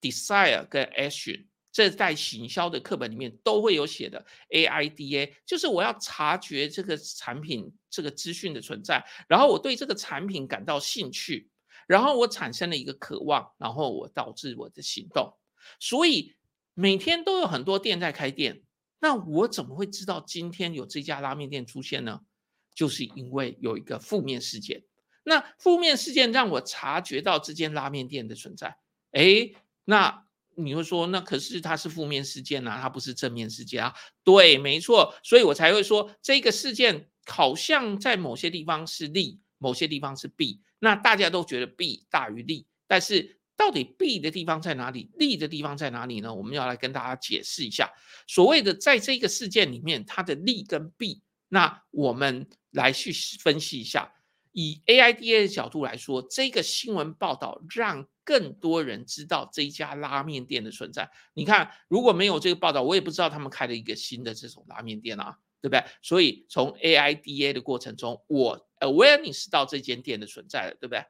[0.00, 1.46] desire 跟 action。
[1.72, 4.24] 这在行销的课本里面都会有写的。
[4.50, 11.50] AIDA 就是我要察觉这个产品这个资讯的存在，然后我对这个产品感到兴趣，
[11.88, 15.36] 然后我产生了一个渴望，然后我导致我的行动。
[15.80, 16.36] 所以。
[16.74, 18.62] 每天都有很多店在开店，
[19.00, 22.20] 那我怎么会知道今天有这家拉面店出现呢？
[22.74, 24.82] 就是因为有一个负面事件，
[25.22, 28.76] 那负面事件让我察觉到这间拉面店的存在。
[29.12, 29.52] 哎，
[29.84, 33.94] 那你会说，那可是它是负面事件啊，它不是正面事件啊？
[34.24, 40.60] 对，没错，所以我才会说这个事件好像在某些地方是利，某些地方是弊。
[40.80, 43.38] 那大家都觉得弊大于利，但是。
[43.64, 45.10] 到底弊的地方在哪里？
[45.16, 46.34] 利的地方在哪里呢？
[46.34, 47.90] 我们要来跟大家解释一下。
[48.26, 54.12] 所谓的在这个事件里面，它的利跟弊，那我们来去分析一下，
[54.52, 61.08] 以 AIDA 的角度来说，这个新闻报道让更多人知道这一家拉面店的存在。
[61.32, 65.82] 你看，如果没有这个报道，我也不知道他们开了一个新的这种拉面店啊，对不对？
[66.02, 71.02] 所以从 AIDA 的过程中，我 awareness 到这间店的存在了，对不对？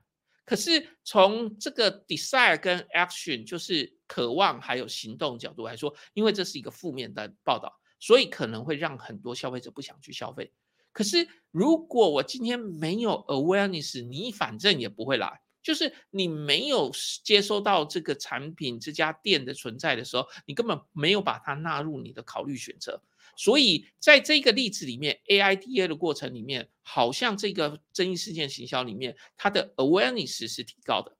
[0.44, 10.52] 可是从这个 desire 跟 action，就是渴望还有行动角度来说，因为这是一个负面的报道，所以可能会让很多消费者不想去消费。
[10.92, 15.40] 可是如果我今天没有 awareness，你反正也不会来。
[15.62, 16.92] 就是你没有
[17.24, 23.00] 接收到这个产品这家店的存在的时候，你根本没有把它纳入你的考虑选择。
[23.36, 31.16] 所以在这个例子里面，AIDA 的过程里面，好像这个争议事件行销里面，它的 awareness 是提高的，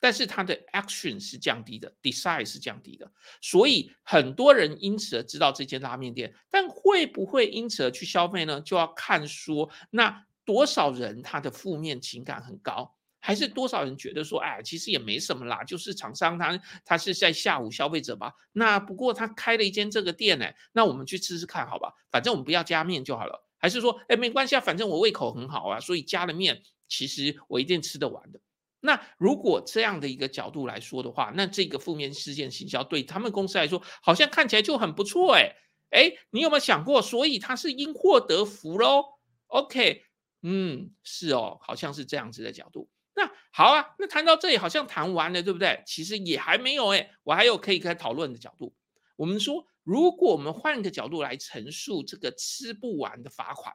[0.00, 3.10] 但是它的 action 是降低的，desire 是降低的。
[3.40, 8.60] 所以很多人因此而知道这间拉面店，但会不会因此而去消费呢？
[8.60, 12.96] 就要看说那多少人他的负面情感很高。
[13.24, 18.32] 还是多少人觉得说，哎，其实也没什么啦，就是厂商他他是在吓唬消费者吧？
[18.50, 23.46] 那不过他开了一间这个店呢，那我们去吃吃看好吧，反正我们不要加面就好了。
[23.58, 28.40] 还是说，哎，没关系啊，反正我胃口很好啊，所以加了面，其实我一定吃得完的。
[28.80, 35.54] 那如果这样的一个角度来说的话，那这个负面事件行销对他们公司来说，好像看起来就很不错哎
[35.90, 39.04] 哎，你有没有想过，所以他是因祸得福喽
[39.46, 40.02] ？OK，
[40.42, 42.88] 嗯，是哦，好像是这样子的角度。
[43.14, 45.82] 那好啊，那谈到这里好像谈完了，对不对？
[45.86, 48.74] 其实也还没有哎，我还有可以跟讨论的角度。
[49.16, 53.74] 我们说，如果我们换个角度来陈述这个吃不完的罚款，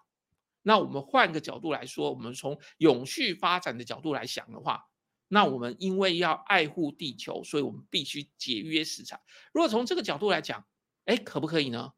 [0.63, 4.86] 那我们换个角度来说，我们从永续发展的角度来想的话，
[5.28, 9.21] 那我们因为要爱护地球，所以我们必须节约食材。
[9.54, 10.65] 如果从这个角度来讲，
[11.06, 11.93] 哎，可不可以呢？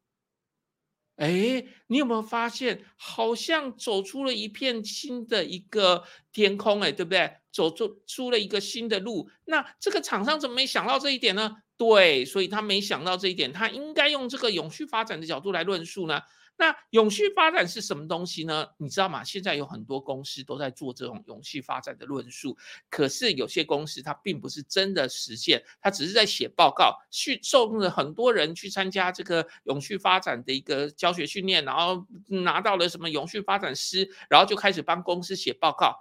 [1.20, 6.02] 哎，你有没有发现，好像走出了一片新的一个
[6.32, 6.80] 天空？
[6.80, 7.30] 哎，对不对？
[7.52, 9.28] 走出出了一个新的路。
[9.44, 11.56] 那这个厂商怎么没想到这一点呢？
[11.80, 16.20] 对，所以他没想到这一点，他应该用这个永续发展的角度来论述呢。
[16.58, 18.66] 那永续发展是什么东西呢？
[18.76, 19.24] 你知道吗？
[19.24, 22.54] 现在有很多公司都在做这种永续发展的论述，
[22.90, 35.96] 可是有些公司它并不是真的实现，它只是在写报告，去送了很多人去参加这个永续发展的一个教学训练，然后拿到了什么永续发展师，然后就开始帮公司写报告。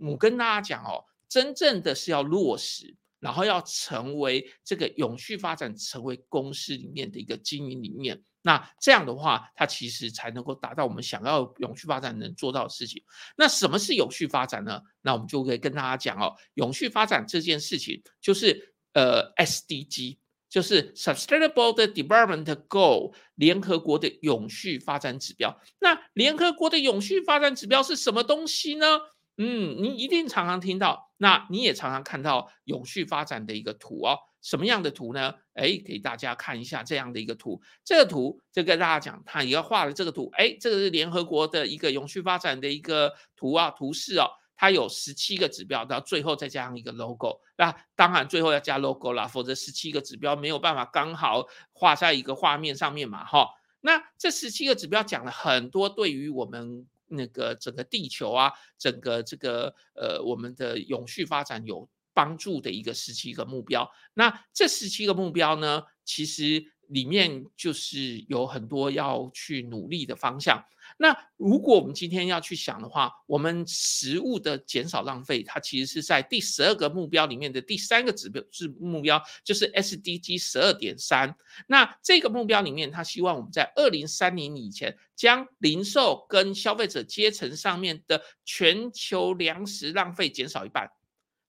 [0.00, 2.94] 我跟大家讲哦，真正的是要落实。
[3.24, 8.22] 然后要成为这个永续发展，成为公司里面的一个经营理念。
[8.42, 13.02] 那这样的话，它其实才能够达到我们想要永续发展能做到的事情。
[13.34, 14.78] 那什么是永续发展呢？
[15.00, 20.18] 那我们就可以跟大家讲哦，永续发展这件事情就是呃 SDG，
[20.50, 25.58] 就是 Sustainable Development Goal，联合国的永续发展指标。
[25.80, 29.00] 那联合国的永续发展指标是什么东西呢？
[29.36, 34.16] 嗯，你一定常常听到，那你也常常看到永续发展的一个图哦。
[34.40, 35.34] 什么样的图呢？
[35.54, 37.60] 哎，给大家看一下这样的一个图。
[37.82, 40.30] 这个图就跟大家讲，他也要画了这个图。
[40.34, 44.28] 哎，这个是联合国的一个永续发展的一个图啊，图示哦。
[44.54, 47.40] 它有十七个指标，到最后再加上一个 logo。
[47.56, 53.48] 那当然最后要加 logo 啦，否则十七个指标没有办法刚好画在一个画面上面嘛，哈。
[53.80, 56.86] 那这十七个指标讲了很多对于我们。
[57.06, 63.90] 那个整个地球啊，整个这个呃，我们的永续发展有帮助的一个十七个目标。
[64.14, 66.73] 那这十七个目标呢，其实。
[66.88, 70.64] 里面就是有很多要去努力的方向。
[70.98, 81.34] 那如果我们今天要去想的话，我们食物的减少浪费，它其实是在第十二个目标里面的第三个指标是目标，就是 SDG 十二点三。
[81.66, 90.90] 那这个目标里面，它希望我们在二零三零以前，将零售跟消费者阶层上面的全球粮食浪费减少一半。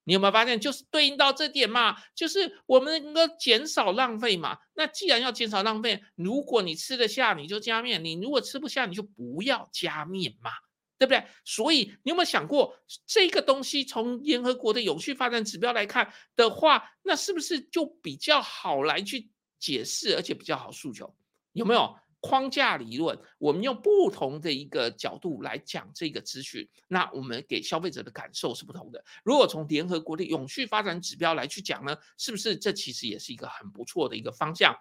[0.08, 1.96] 你有没有发现，就是对应到这点嘛？
[2.14, 4.56] 就是我们能够减少浪费嘛？
[4.74, 10.52] 那既然要减少浪费，如果你吃得下，你就加面；你如果吃不下，你就不要加面嘛，
[10.96, 11.24] 对不对？
[11.44, 19.28] 所以你有没有想过，这个东西从联合国的永续发展指标来看的话，那是不是就比较好来去
[19.58, 21.12] 解释，而且比较好诉求？
[21.52, 21.96] 有没有？
[22.26, 29.04] 框架理论，我们用不同的一个角度来讲这个资讯，那我们给消费者的感受是不同的。
[29.22, 34.74] 如果从联合国的永续发展指标来去讲呢，是不是这其实也是一个很不错的一个方向？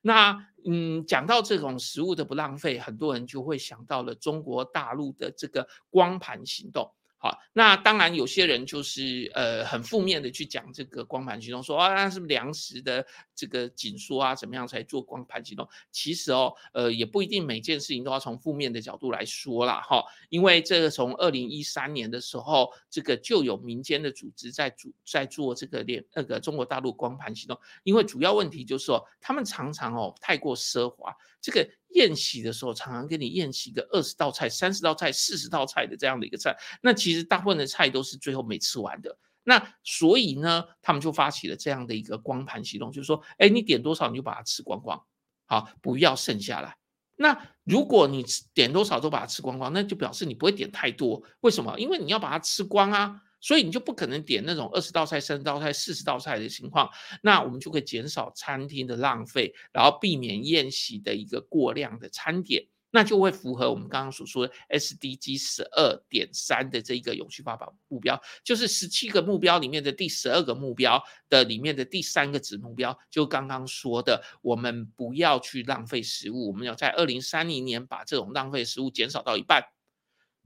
[0.00, 6.88] 那嗯，讲到这种食物的不浪费，很多人就会想到了中国大陆的这个光盘行动。
[7.22, 15.68] 好，那当然有些人就是呃很负面的去讲这个光盘行动，说啊那是不是粮食的这个紧缩啊，怎么样才做光盘行动？
[15.92, 31.68] 其实哦，呃也不一定每件事情都要从负面的角度来说啦，哈，因为这个从二零一三年的时候，这个就有民间的组织在主在做这个连那个中国大陆光盘行动，因为主要问题就是哦，他们常常哦太过奢华，这个。
[31.94, 39.14] 宴席的时候，常常给你宴席个二十道菜、三十道菜、四十道菜的这样的一个菜，那其实大部分的菜都是最后没吃完的。
[39.42, 45.04] 那所以呢，他们就发起了这样的一个光盘行动，就是说，哎，你点多少你就把它吃光光，
[45.44, 46.78] 好，不要剩下来。
[47.16, 48.24] 那如果你
[48.54, 51.22] 点多少都把它吃光光，那就表示你不会点太多。
[51.40, 51.78] 为什么？
[51.78, 53.20] 因为你要把它吃光啊。
[53.42, 56.88] 所以你就不可能点那种二十道菜、三十道菜、四十道菜的情况，
[57.22, 79.64] 那我们就可以减少餐厅的浪费，然后避免宴席的一个过量的餐点，那就会符合我们刚刚所说的 SDG 十二点三的这一个永续发展目标，就是十七个目标里面的第十二个目标的里面的第三个子目标，就刚刚说的，我们不要去浪费食物，我们要在二零三零年把这种浪费食物减少到一半。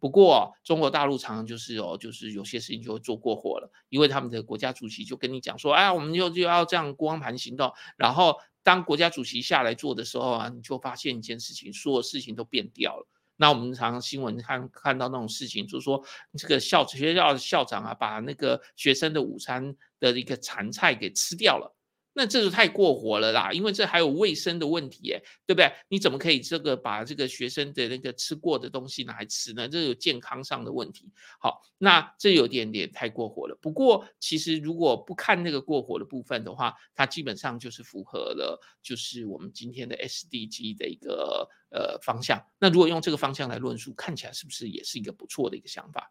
[0.07, 7.73] 不过，中国大陆常常就是哦，就是有些事情就会做过火了，因为他们的国家主席就跟你讲说，哎，我们就就要这样光盘行动。
[7.97, 13.09] 然后，当国家主席下来做的时候啊，你就发现一件事情，所有事情都变掉了。
[13.35, 16.01] 那我们常常新闻看看到那种事情，就是说
[16.39, 21.76] 这个校学校校长啊，把那个学生的午餐的一个残菜给吃掉了。
[22.19, 25.71] 那这就太过火了啦，因为这还有卫生的问题，耶，对不对？
[25.91, 29.69] 你怎么可以这个把这个学生的那个吃过的东西拿来吃呢？
[29.69, 31.13] 这有健康上的问题。
[31.39, 33.59] 好，那这有点点太过火了。
[33.61, 42.43] 不过，其实如果不看那个过火的部分的话，它基本上就是符合了，就是我们今天的 SDG 的一个呃方向。
[42.59, 46.11] 那如果用这个方向来论述，看起来是不是也是一个不错的一个想法？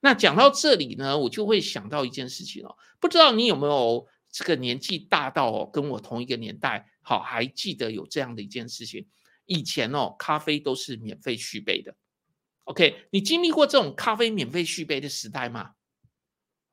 [0.00, 4.08] 那讲到这里呢，我就会想到一件事情哦，不知道你有没有？
[4.38, 9.04] 这个年纪大到哦，跟我同一个年代，好还记得有这样的一件事情。
[9.46, 11.96] 以前哦，咖啡都是免费续杯的。
[12.62, 15.72] OK，你经历过这种咖啡免费续杯的时代吗？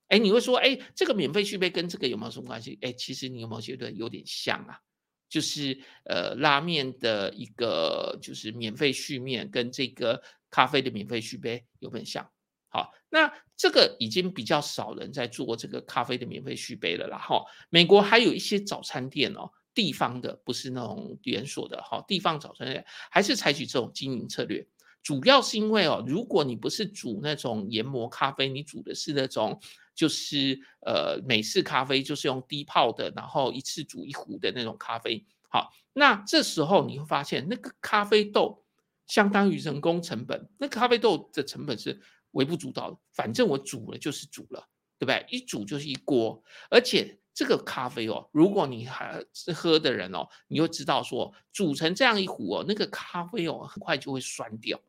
[0.09, 2.78] 哎，你会说，哎，这个免费续杯跟这个有没有什么关系？
[2.84, 4.80] 哎，其实你有没有觉得有点像啊？
[5.28, 12.32] 就是呃，拉面的一个就是免费续面，跟这个咖啡的免费续杯有点像。
[12.76, 17.17] 好，那这个已经比较少人在做这个咖啡的免费续杯了啦。
[17.17, 24.67] 哈，美国还有一些早餐店哦，地方的不是那种连锁的，哈，地方早餐店还是采取这种经营策略。
[25.01, 29.57] 主要是因为哦，如果你不是煮那种研磨咖啡，你煮的是那种
[29.95, 35.26] 就是呃美式咖啡，就是用低泡的，然后一次煮一壶的那种咖啡。
[35.47, 38.65] 好，那这时候你会发现那个咖啡豆
[39.07, 42.01] 相当于人工成本，那咖啡豆的成本是。
[42.36, 44.65] 微不足道，反正我煮了就是煮了，
[44.97, 45.25] 对不对？
[45.29, 54.79] 一煮就是一锅，而且这个咖啡哦，如果你还是喝的人哦，你就知道说煮成这样一壶哦，那个咖啡哦很快就会酸掉，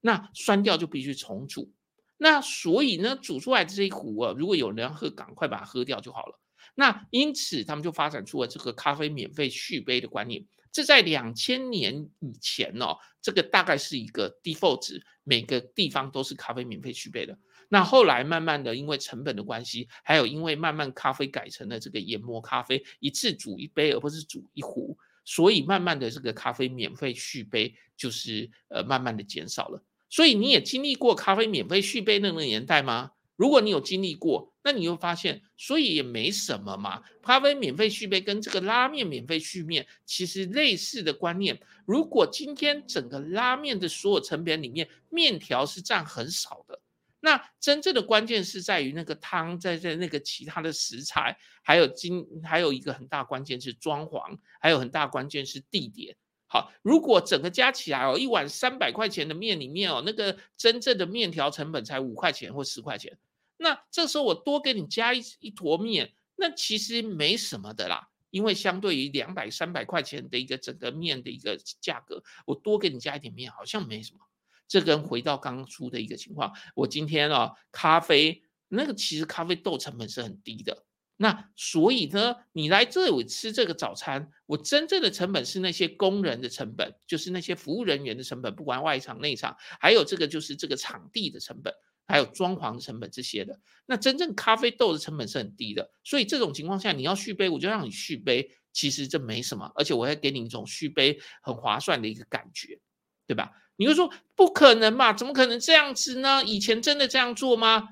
[0.00, 1.72] 那酸掉就必须重煮，
[2.16, 6.40] 那所以呢，煮出来的这一壶啊，如果有人要喝，赶快把它喝掉就好了。
[6.74, 10.44] 那因此他们就发展出了这个咖啡免费续杯的观念。
[10.76, 17.38] 这在两千年以前哦，这个大概是一个 default，每个地方都是咖啡免费续杯的。
[17.70, 29.82] 那后来慢慢的，因为成本的关系，还有因为慢慢咖啡改成了这个研磨咖啡，一次煮一杯而不是煮一壶，所以慢慢的这个咖啡免费续杯就是呃慢慢的减少了。
[30.10, 33.12] 所以你也经历过咖啡免费续杯那个年代吗？
[33.36, 37.02] 如果你有经历过，那你会发现，所以也没什么嘛。
[37.22, 41.60] 咖啡免费续杯跟这个拉面免费续面其实类似的观念。
[41.84, 46.80] 如果今天整个拉面的所有成本里面，面条是占很少的，
[47.20, 56.16] 那真正的关键是在于那个汤，在在那个其他的食材，还有今还有一个很大关键是装潢，还有很大关键是地点。
[56.48, 63.18] 好，如果整个加起来哦，一碗三百块钱的面里面哦，那个真正的面条成本才五块钱或十块钱。
[63.56, 74.20] 那这时候我多给你加一一坨面，那其实没什么的啦，因为相对于两百三百块钱的一个整个面的一个价格，我多给你加一点面好像没什么。
[74.68, 80.84] 这跟回到刚出的一个情况，我今天啊咖啡那个其实咖啡豆成本是很低的，
[81.16, 91.72] 那所以呢你来这里吃这个早餐，我真正的成本是那些工人的成本，就是那些服务人员的成本，不管外场内场，还有这个就是这个场地的成本。
[92.06, 102.80] 还有装潢的成本这些的，那真正咖啡豆的成本是很低的，所以这种情况下你要续杯，我就让你续杯，其实这没什么，而且我会给你一种续杯很划算的一个感觉，
[103.26, 103.50] 对吧？
[103.76, 105.12] 你会说不可能嘛？
[105.12, 106.42] 怎么可能这样子呢？
[106.44, 107.88] 以前真的这样做吗？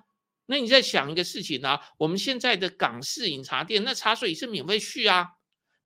[0.47, 1.79] 那你在想一个事情呢？
[1.99, 5.29] 我们现在的港式饮茶店，那茶水是免费续啊。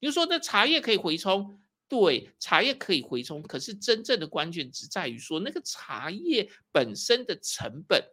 [0.00, 1.60] 你说那茶叶可以回冲？
[1.88, 8.04] 对，茶叶可以回冲，可是真正的关键只在于说，那个茶叶本身的成本，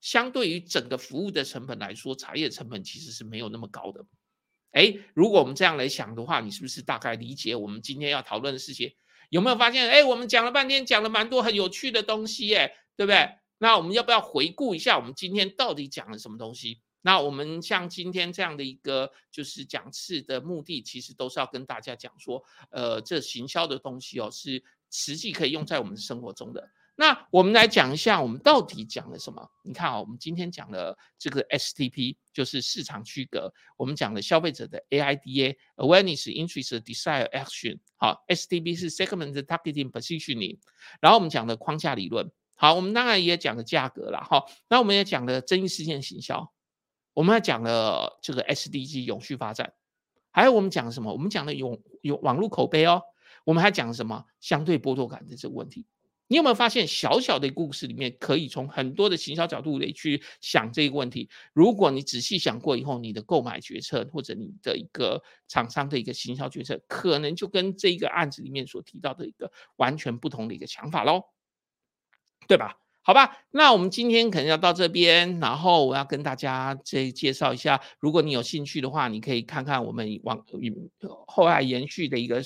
[0.00, 4.04] 相对于整个服务的成本来说，茶叶成本其实是没有那么高的。
[4.72, 8.94] 哎，如果我们这样来想的话，你是不是大概理解我们今天要讨论的事情？
[9.28, 9.88] 有没有发现？
[9.88, 13.30] 哎，我们讲了半天，讲了蛮多很有趣的东西，耶，对不对？
[13.58, 16.80] 那我们要不要回顾一下我们今天到底讲了什么东西？
[17.02, 26.70] 那我们像今天这样的一个就是讲次的目的，其实都是要跟大家讲说，呃，这行销的东西哦，是实际可以用在我们生活中的。
[26.96, 29.50] 那我们来讲一下，我们到底讲了什么？
[29.62, 37.78] 你看啊，我们今天讲了这个 STP，就是市场区隔；我们讲了消费者的 AIDA，Awareness, Interest, Desire, Action。
[37.96, 40.58] 好，STP 是 Segment Targeting Positioning。
[41.00, 42.30] 然后我们讲的框架理论。
[42.54, 44.20] 好，我们当然也讲了价格了。
[44.22, 46.52] 哈，那我们也讲了争议事件行销。
[47.14, 49.72] 我们还讲了这个 SDG 永续发展，
[50.30, 51.10] 还有我们讲什么？
[51.10, 53.00] 我们讲的有有网络口碑哦。
[53.44, 55.86] 我们还讲什么相对剥夺感的这个问题？
[56.30, 61.28] 你有没有发现，小小的故事里面可以从很多的行销角度来去想这个问题？
[61.52, 71.24] 如果你仔细想过以后，你的购买决策或者你的一个厂商的一个行销决策，可能就跟这一个案子里面所提到的一个完全不同的一个想法喽，
[72.46, 72.76] 对吧？
[73.02, 80.44] 好吧，那我们今天可能要到这边，然后我要跟大家这介绍一下，如果你有兴趣的话，你可以看看我们往
[81.26, 82.40] 后来延续的一个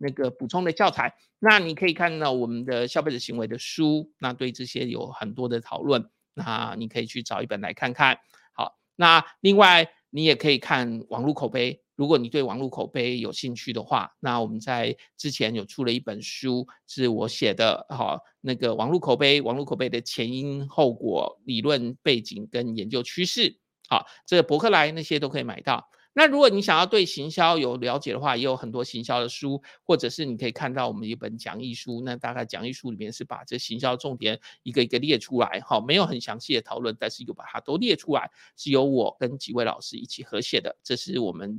[0.00, 1.14] 那个补充的教材。
[1.38, 8.18] 那你可以看到我们的消费者行为的书，那对这些有很多的讨论，那你可以去找一本来看看。
[8.52, 11.82] 好，那另外你也可以看网络口碑。
[11.96, 23.54] 如果你对网络口碑有兴趣的话，那我们在之前有出了一本书，是我写的，好，那个网络口碑，网络口碑的前因后果、理论背景跟研究趋势，
[23.90, 25.90] 好，这个博客来那些都可以买到。
[26.12, 32.02] 那如果你想要对行销有了解的话，也有很多行销的书，或者是你可以看到我们一本讲义书。
[32.04, 40.76] 那大概讲义书里面是把这行销重点一个一个列出来，哈，没有很详细的讨论，但是有把它都列出来，是由我跟几位老师一起合写的。
[40.82, 41.58] 这是我们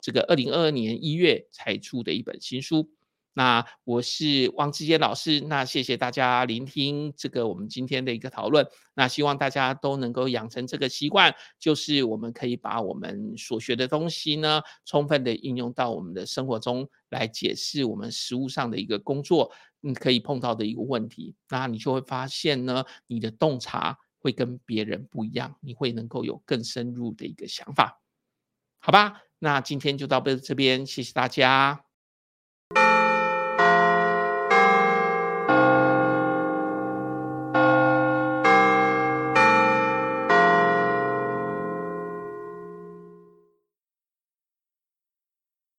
[0.00, 2.88] 这个二零二二年一月才出的一本新书。
[3.32, 8.66] 那我是汪志坚老师，那谢谢大家聆听这个我们今天的一个讨论。
[8.94, 19.52] 那希望大家都能够养成这个习惯，就是我们可以把我们所学的东西呢，充分的应用到我们的生活中来解释我们实务上的一个工作，
[19.82, 21.34] 嗯，可以碰到的一个问题。
[21.48, 28.00] 那你就会发现呢，你的洞察会跟别人不一样，你会能够有更深入的一个想法，
[28.80, 29.22] 好吧？
[29.38, 31.89] 那今天就到这这边，谢谢大家。